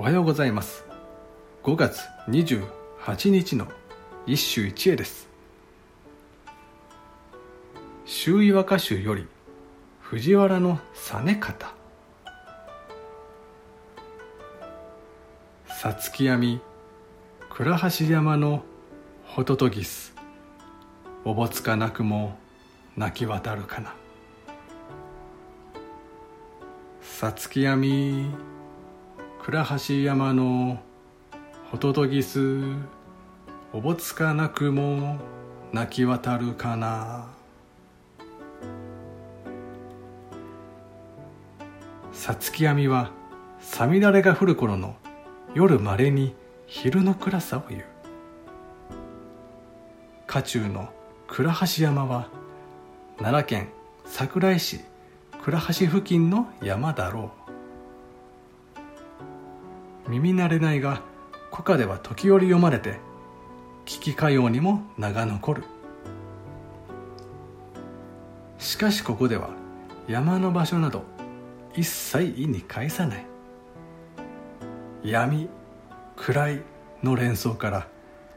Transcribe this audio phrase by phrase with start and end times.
[0.00, 0.86] おはようございます。
[1.62, 3.68] 5月28日の
[4.26, 5.28] 一首一会です。
[8.06, 9.28] 周囲和歌集より
[10.00, 11.74] 藤原の実方。
[15.66, 16.62] さつき闇
[17.50, 18.62] 倉橋山の
[19.26, 20.14] ホトトギス。
[21.26, 22.38] おぼつかなくも
[22.96, 23.94] 泣き渡るかな。
[27.02, 28.30] さつき闇
[29.42, 30.78] 倉橋山の
[31.70, 32.60] ホトトギス
[33.72, 35.18] おぼつかなくも
[35.72, 37.28] 泣き渡るかな。
[42.12, 43.12] さつき闇は
[43.60, 44.94] さみだれが降る頃の
[45.54, 46.34] 夜まれに
[46.66, 47.84] 昼の暗さを言う。
[50.26, 50.90] 家中の
[51.28, 52.28] 倉橋山は
[53.16, 53.68] 奈良県
[54.04, 54.80] 桜井市
[55.42, 57.39] 倉橋付近の山だろう。
[60.10, 61.02] 耳慣れないが
[61.52, 62.98] 古歌では時折読まれて
[63.86, 65.64] 聞きかようにも名が残る。
[68.58, 69.50] しかしここでは
[70.08, 71.04] 山の場所など
[71.74, 73.26] 一切意に介さない。
[75.04, 75.48] 闇
[76.16, 76.62] 暗い
[77.04, 77.86] の連想から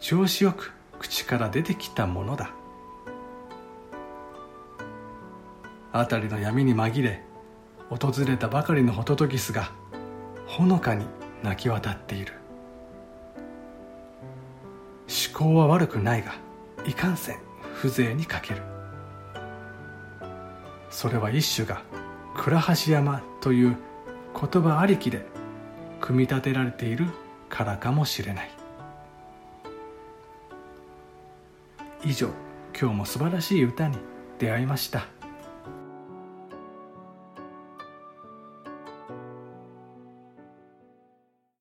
[0.00, 2.50] 調子よく口から出てきたものだ。
[5.92, 7.22] 辺りの闇に紛れ
[7.88, 9.70] 訪れたばかりのホトトギスが
[10.46, 11.06] ほのかに
[11.42, 12.34] 泣き渡っている。
[15.08, 16.34] 思考は悪くないが
[16.86, 17.38] いかんせん
[17.74, 18.62] 風情に欠ける。
[20.90, 21.82] それは一種が
[22.36, 23.76] 倉橋山という
[24.34, 25.24] 言葉ありきで
[26.00, 27.06] 組み立てられている
[27.48, 28.50] からかもしれない。
[32.04, 32.28] 以上
[32.78, 33.98] 今日も素晴らしい歌に
[34.38, 35.19] 出会いました。